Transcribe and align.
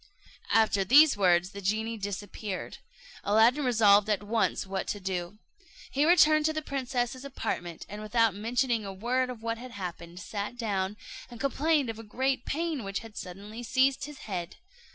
After 0.51 0.83
these 0.83 1.15
words 1.15 1.51
the 1.51 1.61
genie 1.61 1.95
disappeared. 1.95 2.79
Aladdin 3.23 3.63
resolved 3.63 4.09
at 4.09 4.23
once 4.23 4.65
what 4.65 4.87
to 4.87 4.99
do. 4.99 5.37
He 5.91 6.05
returned 6.07 6.45
to 6.45 6.53
the 6.53 6.63
princess's 6.63 7.23
apartment, 7.23 7.85
and 7.87 8.01
without 8.01 8.33
mentioning 8.33 8.83
a 8.83 8.91
word 8.91 9.29
of 9.29 9.43
what 9.43 9.59
had 9.59 9.69
happened, 9.73 10.19
sat 10.19 10.57
down, 10.57 10.97
and 11.29 11.39
complained 11.39 11.91
of 11.91 11.99
a 11.99 12.03
great 12.03 12.45
pain 12.47 12.83
which 12.83 13.01
had 13.01 13.15
suddenly 13.15 13.61
seized 13.61 14.05
his 14.05 14.21
head. 14.25 14.55